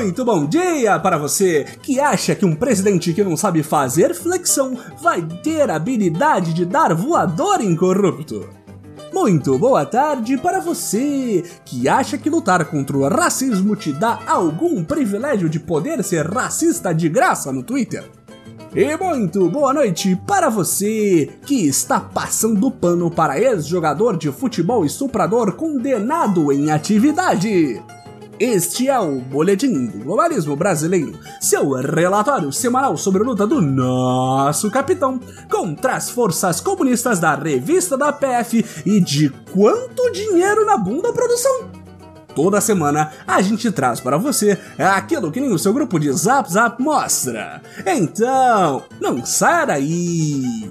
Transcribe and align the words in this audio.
Muito 0.00 0.24
bom 0.24 0.46
dia 0.46 0.96
para 1.00 1.18
você 1.18 1.66
que 1.82 1.98
acha 1.98 2.32
que 2.32 2.46
um 2.46 2.54
presidente 2.54 3.12
que 3.12 3.24
não 3.24 3.36
sabe 3.36 3.64
fazer 3.64 4.14
flexão 4.14 4.78
vai 5.02 5.20
ter 5.42 5.68
habilidade 5.68 6.54
de 6.54 6.64
dar 6.64 6.94
voador 6.94 7.60
incorrupto. 7.60 8.48
Muito 9.12 9.58
boa 9.58 9.84
tarde 9.84 10.38
para 10.38 10.60
você 10.60 11.42
que 11.64 11.88
acha 11.88 12.16
que 12.16 12.30
lutar 12.30 12.64
contra 12.66 12.96
o 12.96 13.08
racismo 13.08 13.74
te 13.74 13.92
dá 13.92 14.20
algum 14.24 14.84
privilégio 14.84 15.48
de 15.48 15.58
poder 15.58 16.04
ser 16.04 16.24
racista 16.28 16.94
de 16.94 17.08
graça 17.08 17.50
no 17.50 17.64
Twitter. 17.64 18.08
E 18.72 18.96
muito 18.96 19.50
boa 19.50 19.74
noite 19.74 20.14
para 20.28 20.48
você 20.48 21.28
que 21.44 21.66
está 21.66 21.98
passando 21.98 22.70
pano 22.70 23.10
para 23.10 23.40
ex-jogador 23.40 24.16
de 24.16 24.30
futebol 24.30 24.84
e 24.84 24.88
suprador 24.88 25.54
condenado 25.56 26.52
em 26.52 26.70
atividade. 26.70 27.82
Este 28.40 28.88
é 28.88 28.96
o 29.00 29.16
Boletim 29.16 29.86
do 29.86 30.04
Globalismo 30.04 30.54
Brasileiro, 30.54 31.18
seu 31.40 31.72
relatório 31.72 32.52
semanal 32.52 32.96
sobre 32.96 33.20
a 33.20 33.26
luta 33.26 33.44
do 33.44 33.60
nosso 33.60 34.70
capitão 34.70 35.18
contra 35.50 35.94
as 35.94 36.08
forças 36.08 36.60
comunistas 36.60 37.18
da 37.18 37.34
revista 37.34 37.98
da 37.98 38.12
PF 38.12 38.64
e 38.86 39.00
de 39.00 39.30
quanto 39.52 40.12
dinheiro 40.12 40.64
na 40.64 40.76
bunda 40.76 41.12
produção. 41.12 41.68
Toda 42.32 42.60
semana 42.60 43.10
a 43.26 43.42
gente 43.42 43.72
traz 43.72 43.98
para 43.98 44.16
você 44.16 44.56
aquilo 44.78 45.32
que 45.32 45.40
nem 45.40 45.52
o 45.52 45.58
seu 45.58 45.72
grupo 45.72 45.98
de 45.98 46.12
Zap 46.12 46.48
Zap 46.48 46.80
mostra. 46.80 47.60
Então, 47.84 48.84
não 49.00 49.26
saia 49.26 49.64
daí! 49.64 50.70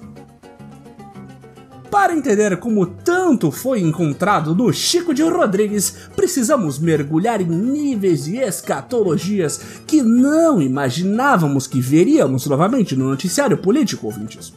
Para 1.91 2.15
entender 2.15 2.57
como 2.59 2.87
tanto 2.87 3.51
foi 3.51 3.81
encontrado 3.81 4.55
no 4.55 4.73
Chico 4.73 5.13
de 5.13 5.25
Rodrigues, 5.25 5.93
precisamos 6.15 6.79
mergulhar 6.79 7.41
em 7.41 7.47
níveis 7.47 8.27
de 8.27 8.37
escatologias 8.37 9.61
que 9.89 10.01
não 10.01 10.63
imaginávamos 10.63 11.67
que 11.67 11.81
veríamos 11.81 12.47
novamente 12.47 12.95
no 12.95 13.09
noticiário 13.09 13.59
político, 13.59 14.07
ouvintes. 14.07 14.53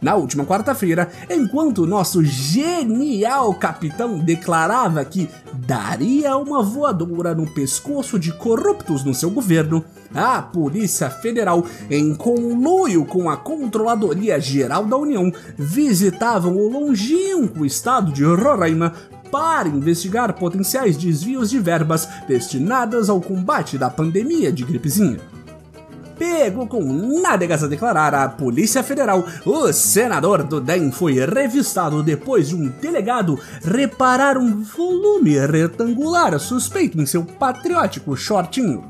Na 0.00 0.14
última 0.14 0.44
quarta-feira, 0.44 1.10
enquanto 1.28 1.86
nosso 1.86 2.22
genial 2.22 3.52
capitão 3.54 4.18
declarava 4.18 5.04
que 5.04 5.28
daria 5.54 6.36
uma 6.36 6.62
voadora 6.62 7.34
no 7.34 7.46
pescoço 7.46 8.16
de 8.16 8.32
corruptos 8.32 9.02
no 9.02 9.12
seu 9.12 9.28
governo, 9.28 9.84
a 10.14 10.40
Polícia 10.40 11.10
Federal, 11.10 11.64
em 11.90 12.14
conluio 12.14 13.04
com 13.04 13.28
a 13.28 13.36
Controladoria 13.36 14.40
Geral 14.40 14.84
da 14.84 14.96
União, 14.96 15.32
visitavam 15.56 16.56
o 16.56 16.68
longínquo 16.68 17.66
estado 17.66 18.12
de 18.12 18.24
Roraima 18.24 18.94
para 19.32 19.68
investigar 19.68 20.32
potenciais 20.34 20.96
desvios 20.96 21.50
de 21.50 21.58
verbas 21.58 22.08
destinadas 22.26 23.10
ao 23.10 23.20
combate 23.20 23.76
da 23.76 23.90
pandemia 23.90 24.52
de 24.52 24.64
gripezinha 24.64 25.18
pego 26.18 26.66
com 26.66 26.82
nádegas 27.22 27.62
a 27.62 27.68
declarar 27.68 28.14
à 28.14 28.28
Polícia 28.28 28.82
Federal, 28.82 29.24
o 29.46 29.72
senador 29.72 30.42
do 30.42 30.60
DEM 30.60 30.90
foi 30.90 31.14
revistado 31.24 32.02
depois 32.02 32.48
de 32.48 32.56
um 32.56 32.68
delegado 32.68 33.38
reparar 33.62 34.36
um 34.36 34.62
volume 34.62 35.38
retangular 35.46 36.38
suspeito 36.38 37.00
em 37.00 37.06
seu 37.06 37.24
patriótico 37.24 38.16
shortinho. 38.16 38.84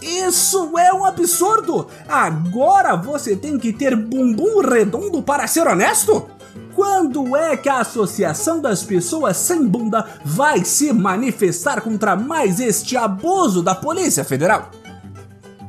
Isso 0.00 0.78
é 0.78 0.92
um 0.92 1.04
absurdo! 1.04 1.88
Agora 2.08 2.96
você 2.96 3.36
tem 3.36 3.58
que 3.58 3.72
ter 3.72 3.94
bumbum 3.94 4.60
redondo 4.60 5.22
para 5.22 5.46
ser 5.46 5.66
honesto? 5.66 6.30
Quando 6.74 7.34
é 7.34 7.56
que 7.56 7.68
a 7.68 7.80
Associação 7.80 8.60
das 8.60 8.82
Pessoas 8.82 9.36
Sem 9.38 9.66
Bunda 9.66 10.06
vai 10.24 10.64
se 10.64 10.92
manifestar 10.92 11.80
contra 11.80 12.14
mais 12.14 12.60
este 12.60 12.96
abuso 12.96 13.62
da 13.62 13.74
Polícia 13.74 14.24
Federal? 14.24 14.70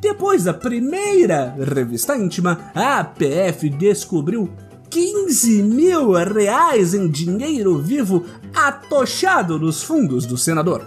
Depois 0.00 0.44
da 0.44 0.54
primeira 0.54 1.56
revista 1.58 2.16
íntima, 2.16 2.70
a 2.74 3.02
PF 3.02 3.68
descobriu 3.70 4.48
15 4.88 5.62
mil 5.62 6.12
reais 6.12 6.94
em 6.94 7.08
dinheiro 7.08 7.78
vivo 7.78 8.24
atochado 8.54 9.58
nos 9.58 9.82
fundos 9.82 10.24
do 10.24 10.38
senador. 10.38 10.84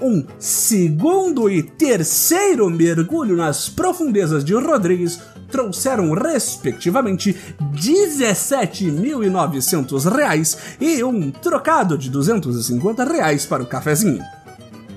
Um 0.00 0.24
segundo 0.38 1.48
e 1.48 1.62
terceiro 1.62 2.68
mergulho 2.70 3.36
nas 3.36 3.68
profundezas 3.68 4.44
de 4.44 4.54
Rodrigues 4.54 5.20
trouxeram, 5.50 6.12
respectivamente, 6.12 7.36
17.900 7.74 10.10
reais 10.10 10.56
e 10.80 11.04
um 11.04 11.30
trocado 11.30 11.98
de 11.98 12.10
250 12.10 13.04
reais 13.04 13.46
para 13.46 13.62
o 13.62 13.66
cafezinho. 13.66 14.24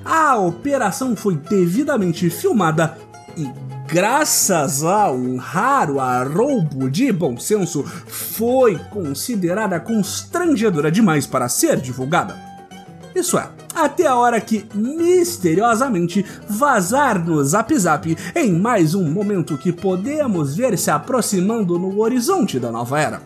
A 0.05 0.37
operação 0.37 1.15
foi 1.15 1.35
devidamente 1.35 2.29
filmada 2.29 2.97
e 3.37 3.49
graças 3.87 4.83
a 4.83 5.11
um 5.11 5.37
raro 5.37 5.99
arroubo 5.99 6.89
de 6.89 7.11
bom 7.11 7.37
senso, 7.37 7.83
foi 7.83 8.77
considerada 8.91 9.79
constrangedora 9.79 10.91
demais 10.91 11.25
para 11.25 11.49
ser 11.49 11.79
divulgada. 11.79 12.35
Isso 13.15 13.37
é, 13.37 13.47
até 13.75 14.07
a 14.07 14.15
hora 14.15 14.41
que 14.41 14.65
misteriosamente 14.73 16.25
vazar 16.49 17.23
no 17.23 17.43
Zap 17.43 17.77
Zap 17.77 18.17
em 18.35 18.53
mais 18.53 18.95
um 18.95 19.09
momento 19.11 19.57
que 19.57 19.71
podemos 19.71 20.55
ver 20.55 20.77
se 20.77 20.89
aproximando 20.89 21.77
no 21.77 21.99
horizonte 21.99 22.59
da 22.59 22.71
nova 22.71 22.99
era. 22.99 23.21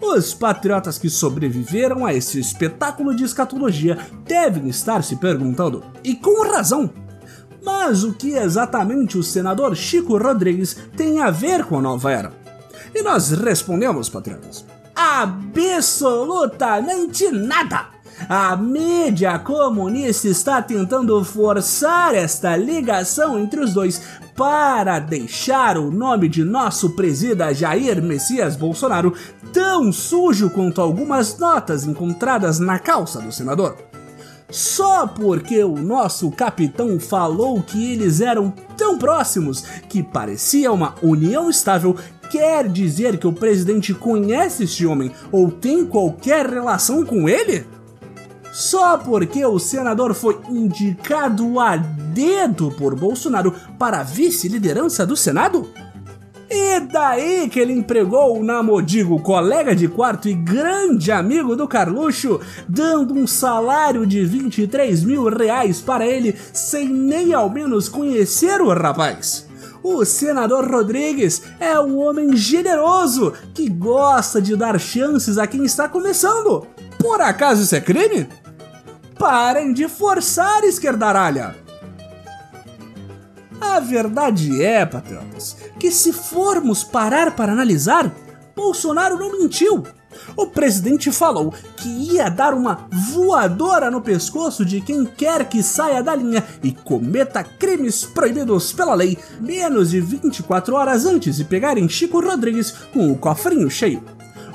Os 0.00 0.32
patriotas 0.32 0.96
que 0.96 1.10
sobreviveram 1.10 2.06
a 2.06 2.14
esse 2.14 2.40
espetáculo 2.40 3.14
de 3.14 3.24
escatologia 3.24 3.98
devem 4.24 4.66
estar 4.68 5.04
se 5.04 5.16
perguntando, 5.16 5.84
e 6.02 6.14
com 6.14 6.50
razão, 6.50 6.90
mas 7.64 8.04
o 8.04 8.12
que 8.12 8.36
exatamente 8.36 9.18
o 9.18 9.22
senador 9.22 9.76
Chico 9.76 10.16
Rodrigues 10.16 10.76
tem 10.96 11.20
a 11.20 11.30
ver 11.30 11.64
com 11.64 11.78
a 11.78 11.82
nova 11.82 12.12
era? 12.12 12.32
E 12.94 13.02
nós 13.02 13.30
respondemos, 13.30 14.08
patrões: 14.08 14.64
absolutamente 14.94 17.28
nada! 17.30 18.00
A 18.28 18.54
mídia 18.54 19.38
comunista 19.38 20.28
está 20.28 20.60
tentando 20.60 21.24
forçar 21.24 22.14
esta 22.14 22.54
ligação 22.54 23.38
entre 23.38 23.60
os 23.60 23.72
dois 23.72 24.02
para 24.36 24.98
deixar 24.98 25.78
o 25.78 25.90
nome 25.90 26.28
de 26.28 26.44
nosso 26.44 26.90
presida 26.90 27.54
Jair 27.54 28.02
Messias 28.02 28.56
Bolsonaro 28.56 29.14
tão 29.52 29.92
sujo 29.92 30.50
quanto 30.50 30.80
algumas 30.80 31.38
notas 31.38 31.84
encontradas 31.84 32.58
na 32.58 32.78
calça 32.78 33.20
do 33.20 33.32
senador. 33.32 33.89
Só 34.50 35.06
porque 35.06 35.62
o 35.62 35.76
nosso 35.76 36.30
capitão 36.30 36.98
falou 36.98 37.62
que 37.62 37.92
eles 37.92 38.20
eram 38.20 38.50
tão 38.76 38.98
próximos 38.98 39.62
que 39.88 40.02
parecia 40.02 40.72
uma 40.72 40.94
união 41.02 41.48
estável, 41.48 41.96
quer 42.30 42.68
dizer 42.68 43.18
que 43.18 43.26
o 43.26 43.32
presidente 43.32 43.94
conhece 43.94 44.64
este 44.64 44.84
homem 44.86 45.12
ou 45.30 45.50
tem 45.50 45.86
qualquer 45.86 46.46
relação 46.46 47.04
com 47.04 47.28
ele? 47.28 47.64
Só 48.52 48.98
porque 48.98 49.44
o 49.44 49.60
senador 49.60 50.12
foi 50.14 50.40
indicado 50.48 51.60
a 51.60 51.76
dedo 51.76 52.72
por 52.72 52.96
Bolsonaro 52.96 53.54
para 53.78 54.02
vice-liderança 54.02 55.06
do 55.06 55.16
Senado? 55.16 55.70
E 56.52 56.80
daí 56.80 57.48
que 57.48 57.60
ele 57.60 57.72
empregou 57.72 58.36
o 58.36 58.42
Namodigo, 58.42 59.22
colega 59.22 59.72
de 59.76 59.86
quarto 59.86 60.28
e 60.28 60.34
grande 60.34 61.12
amigo 61.12 61.54
do 61.54 61.68
Carluxo, 61.68 62.40
dando 62.68 63.14
um 63.14 63.24
salário 63.24 64.04
de 64.04 64.24
23 64.24 65.04
mil 65.04 65.28
reais 65.28 65.80
para 65.80 66.04
ele 66.04 66.36
sem 66.52 66.88
nem 66.88 67.32
ao 67.32 67.48
menos 67.48 67.88
conhecer 67.88 68.60
o 68.60 68.74
rapaz. 68.74 69.48
O 69.80 70.04
senador 70.04 70.68
Rodrigues 70.68 71.40
é 71.60 71.78
um 71.78 72.00
homem 72.00 72.36
generoso 72.36 73.32
que 73.54 73.68
gosta 73.68 74.42
de 74.42 74.56
dar 74.56 74.78
chances 74.80 75.38
a 75.38 75.46
quem 75.46 75.64
está 75.64 75.88
começando. 75.88 76.66
Por 76.98 77.20
acaso 77.20 77.62
isso 77.62 77.76
é 77.76 77.80
crime? 77.80 78.28
Parem 79.16 79.72
de 79.72 79.88
forçar, 79.88 80.64
esquerdaralha! 80.64 81.59
A 83.80 83.82
verdade 83.82 84.62
é, 84.62 84.84
patriotas, 84.84 85.56
que 85.78 85.90
se 85.90 86.12
formos 86.12 86.84
parar 86.84 87.34
para 87.34 87.52
analisar, 87.52 88.14
Bolsonaro 88.54 89.18
não 89.18 89.32
mentiu. 89.32 89.82
O 90.36 90.48
presidente 90.48 91.10
falou 91.10 91.54
que 91.78 91.88
ia 91.88 92.28
dar 92.28 92.52
uma 92.52 92.86
voadora 93.14 93.90
no 93.90 94.02
pescoço 94.02 94.66
de 94.66 94.82
quem 94.82 95.06
quer 95.06 95.48
que 95.48 95.62
saia 95.62 96.02
da 96.02 96.14
linha 96.14 96.44
e 96.62 96.72
cometa 96.72 97.42
crimes 97.42 98.04
proibidos 98.04 98.70
pela 98.70 98.92
lei 98.92 99.16
menos 99.40 99.92
de 99.92 100.00
24 100.02 100.74
horas 100.74 101.06
antes 101.06 101.36
de 101.36 101.44
pegarem 101.44 101.88
Chico 101.88 102.20
Rodrigues 102.20 102.72
com 102.92 103.10
o 103.10 103.16
cofrinho 103.16 103.70
cheio. 103.70 104.04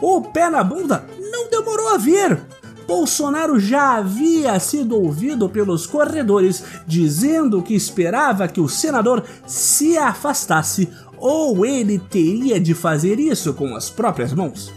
O 0.04 0.22
pé 0.22 0.52
na 0.52 0.64
bunda 0.64 1.04
não 1.32 1.50
demorou 1.50 1.96
a 1.96 1.98
vir. 1.98 2.40
Bolsonaro 2.88 3.60
já 3.60 3.96
havia 3.96 4.60
sido 4.60 4.96
ouvido 4.96 5.50
pelos 5.50 5.86
corredores 5.86 6.64
dizendo 6.86 7.62
que 7.62 7.74
esperava 7.74 8.48
que 8.48 8.62
o 8.62 8.70
senador 8.70 9.24
se 9.46 9.98
afastasse 9.98 10.90
ou 11.18 11.66
ele 11.66 11.98
teria 11.98 12.60
de 12.60 12.74
fazer 12.74 13.20
isso 13.20 13.54
com 13.54 13.76
as 13.76 13.90
próprias 13.90 14.34
mãos. 14.34 14.72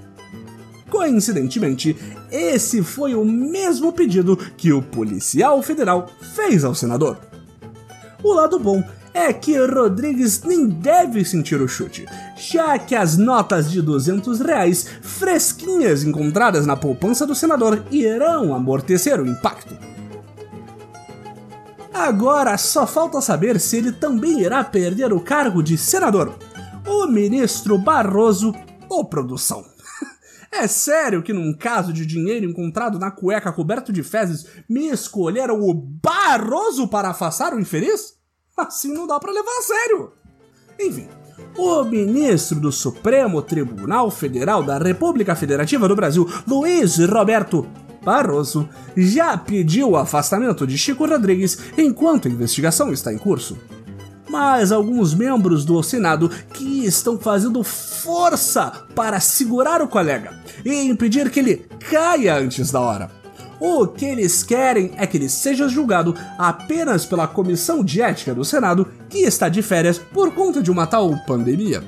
Coincidentemente, 0.88 1.96
esse 2.30 2.82
foi 2.82 3.14
o 3.14 3.24
mesmo 3.24 3.92
pedido 3.92 4.36
que 4.36 4.72
o 4.72 4.80
policial 4.80 5.62
federal 5.62 6.08
fez 6.34 6.64
ao 6.64 6.74
senador. 6.74 7.18
O 8.22 8.32
lado 8.32 8.58
bom 8.58 8.82
é 9.18 9.32
que 9.32 9.58
Rodrigues 9.58 10.42
nem 10.44 10.68
deve 10.68 11.24
sentir 11.24 11.60
o 11.60 11.66
chute, 11.66 12.06
já 12.36 12.78
que 12.78 12.94
as 12.94 13.16
notas 13.16 13.68
de 13.68 13.82
200 13.82 14.38
reais 14.38 14.86
fresquinhas 15.02 16.04
encontradas 16.04 16.66
na 16.66 16.76
poupança 16.76 17.26
do 17.26 17.34
senador 17.34 17.82
irão 17.90 18.54
amortecer 18.54 19.20
o 19.20 19.26
impacto. 19.26 19.76
Agora 21.92 22.56
só 22.56 22.86
falta 22.86 23.20
saber 23.20 23.58
se 23.58 23.78
ele 23.78 23.90
também 23.90 24.40
irá 24.40 24.62
perder 24.62 25.12
o 25.12 25.20
cargo 25.20 25.64
de 25.64 25.76
senador, 25.76 26.38
o 26.86 27.06
ministro 27.08 27.76
Barroso 27.76 28.54
ou 28.88 29.04
produção. 29.04 29.64
É 30.50 30.66
sério 30.66 31.22
que 31.22 31.32
num 31.32 31.52
caso 31.52 31.92
de 31.92 32.06
dinheiro 32.06 32.46
encontrado 32.46 32.98
na 32.98 33.10
cueca 33.10 33.52
coberto 33.52 33.92
de 33.92 34.02
fezes 34.02 34.46
me 34.66 34.88
escolheram 34.88 35.60
o 35.60 35.74
Barroso 35.74 36.88
para 36.88 37.10
afastar 37.10 37.52
o 37.52 37.60
infeliz? 37.60 38.17
Assim 38.58 38.92
não 38.92 39.06
dá 39.06 39.20
para 39.20 39.32
levar 39.32 39.56
a 39.58 39.62
sério. 39.62 40.12
Enfim, 40.80 41.08
o 41.56 41.84
ministro 41.84 42.58
do 42.58 42.72
Supremo 42.72 43.40
Tribunal 43.40 44.10
Federal 44.10 44.62
da 44.62 44.78
República 44.78 45.36
Federativa 45.36 45.86
do 45.86 45.94
Brasil, 45.94 46.28
Luiz 46.46 46.98
Roberto 46.98 47.66
Barroso, 48.04 48.68
já 48.96 49.36
pediu 49.36 49.90
o 49.90 49.96
afastamento 49.96 50.66
de 50.66 50.76
Chico 50.76 51.06
Rodrigues 51.06 51.58
enquanto 51.76 52.26
a 52.26 52.30
investigação 52.30 52.92
está 52.92 53.12
em 53.12 53.18
curso. 53.18 53.56
Mas 54.28 54.72
alguns 54.72 55.14
membros 55.14 55.64
do 55.64 55.82
Senado 55.82 56.28
que 56.52 56.84
estão 56.84 57.18
fazendo 57.18 57.62
força 57.64 58.70
para 58.94 59.20
segurar 59.20 59.80
o 59.80 59.88
colega 59.88 60.38
e 60.64 60.82
impedir 60.82 61.30
que 61.30 61.40
ele 61.40 61.66
caia 61.90 62.36
antes 62.36 62.70
da 62.70 62.80
hora. 62.80 63.17
O 63.60 63.86
que 63.86 64.04
eles 64.04 64.42
querem 64.42 64.92
é 64.96 65.06
que 65.06 65.16
ele 65.16 65.28
seja 65.28 65.68
julgado 65.68 66.14
apenas 66.38 67.04
pela 67.04 67.26
Comissão 67.26 67.82
de 67.82 68.00
Ética 68.00 68.34
do 68.34 68.44
Senado, 68.44 68.86
que 69.08 69.18
está 69.18 69.48
de 69.48 69.62
férias 69.62 69.98
por 69.98 70.32
conta 70.32 70.62
de 70.62 70.70
uma 70.70 70.86
tal 70.86 71.16
pandemia. 71.26 71.82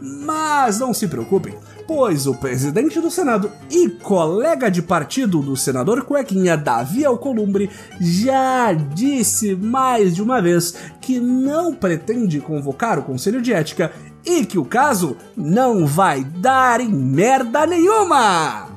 Mas 0.00 0.78
não 0.78 0.94
se 0.94 1.06
preocupem, 1.06 1.54
pois 1.86 2.26
o 2.26 2.34
presidente 2.34 3.00
do 3.00 3.10
Senado 3.10 3.50
e 3.70 3.88
colega 3.88 4.70
de 4.70 4.80
partido 4.80 5.40
do 5.40 5.56
senador 5.56 6.04
Cuequinha, 6.04 6.56
Davi 6.56 7.04
Alcolumbre, 7.04 7.70
já 8.00 8.72
disse 8.72 9.54
mais 9.54 10.14
de 10.14 10.22
uma 10.22 10.40
vez 10.40 10.74
que 11.00 11.18
não 11.18 11.74
pretende 11.74 12.40
convocar 12.40 12.98
o 12.98 13.02
Conselho 13.02 13.42
de 13.42 13.52
Ética 13.52 13.92
e 14.24 14.44
que 14.44 14.58
o 14.58 14.64
caso 14.64 15.16
não 15.36 15.86
vai 15.86 16.22
dar 16.24 16.80
em 16.80 16.92
merda 16.92 17.66
nenhuma! 17.66 18.67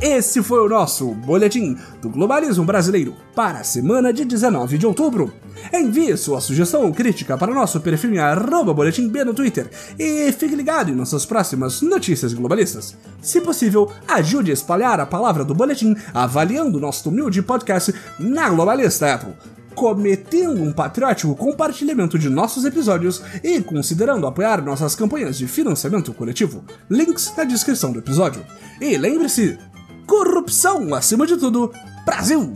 Esse 0.00 0.44
foi 0.44 0.60
o 0.60 0.68
nosso 0.68 1.12
Boletim 1.12 1.76
do 2.00 2.08
Globalismo 2.08 2.64
Brasileiro 2.64 3.16
para 3.34 3.58
a 3.58 3.64
semana 3.64 4.12
de 4.12 4.24
19 4.24 4.78
de 4.78 4.86
outubro. 4.86 5.34
Envie 5.74 6.16
sua 6.16 6.40
sugestão 6.40 6.84
ou 6.84 6.92
crítica 6.92 7.36
para 7.36 7.50
o 7.50 7.54
nosso 7.54 7.80
perfil 7.80 8.14
em 8.14 8.64
boletimb 8.74 9.24
no 9.24 9.34
Twitter 9.34 9.68
e 9.98 10.30
fique 10.30 10.54
ligado 10.54 10.92
em 10.92 10.94
nossas 10.94 11.26
próximas 11.26 11.82
notícias 11.82 12.32
globalistas. 12.32 12.96
Se 13.20 13.40
possível, 13.40 13.90
ajude 14.06 14.52
a 14.52 14.54
espalhar 14.54 15.00
a 15.00 15.06
palavra 15.06 15.44
do 15.44 15.52
boletim 15.52 15.96
avaliando 16.14 16.78
nosso 16.78 17.08
humilde 17.08 17.42
podcast 17.42 17.92
na 18.20 18.48
Globalista 18.50 19.14
Apple 19.14 19.34
cometendo 19.74 20.60
um 20.60 20.72
patriótico 20.72 21.36
compartilhamento 21.36 22.18
de 22.18 22.28
nossos 22.28 22.64
episódios 22.64 23.22
e 23.44 23.60
considerando 23.60 24.26
apoiar 24.26 24.60
nossas 24.60 24.96
campanhas 24.96 25.38
de 25.38 25.46
financiamento 25.46 26.12
coletivo. 26.12 26.64
Links 26.90 27.32
na 27.36 27.44
descrição 27.44 27.92
do 27.92 28.00
episódio. 28.00 28.44
E 28.80 28.98
lembre-se, 28.98 29.56
corrupção 30.08 30.94
acima 30.94 31.26
de 31.26 31.36
tudo, 31.36 31.70
Brasil 32.04 32.50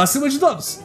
acima 0.00 0.28
de 0.30 0.38
todos! 0.38 0.80